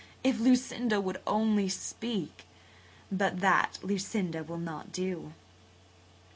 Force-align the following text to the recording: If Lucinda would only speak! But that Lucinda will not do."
If 0.23 0.39
Lucinda 0.39 0.99
would 0.99 1.21
only 1.27 1.69
speak! 1.69 2.45
But 3.11 3.39
that 3.41 3.77
Lucinda 3.83 4.43
will 4.43 4.57
not 4.57 4.91
do." 4.91 5.33